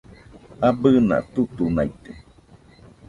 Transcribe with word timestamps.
Abɨna 0.67 1.17
tutunaite 1.33 2.11